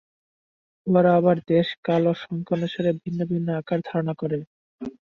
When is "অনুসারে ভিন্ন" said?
2.57-3.19